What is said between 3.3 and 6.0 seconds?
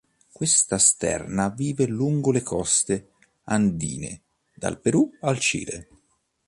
andine, dal Perù al Cile.